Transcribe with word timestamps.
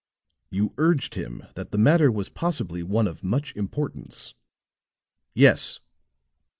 "You 0.49 0.73
urged 0.79 1.13
him 1.13 1.43
that 1.53 1.69
the 1.69 1.77
matter 1.77 2.11
was 2.11 2.27
possibly 2.27 2.81
one 2.81 3.07
of 3.07 3.23
much 3.23 3.55
importance?" 3.55 4.33
"Yes." 5.35 5.79